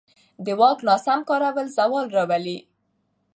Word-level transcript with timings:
د 0.45 0.47
واک 0.59 0.79
ناسم 0.87 1.19
کارول 1.29 1.67
زوال 1.77 2.07
راولي 2.15 2.57